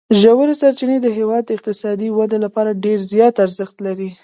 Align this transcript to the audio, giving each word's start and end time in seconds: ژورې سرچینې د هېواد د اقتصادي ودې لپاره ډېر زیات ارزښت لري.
ژورې 0.19 0.55
سرچینې 0.61 0.97
د 1.01 1.07
هېواد 1.17 1.43
د 1.45 1.49
اقتصادي 1.57 2.07
ودې 2.11 2.37
لپاره 2.45 2.79
ډېر 2.83 2.99
زیات 3.11 3.35
ارزښت 3.45 3.75
لري. 3.85 4.09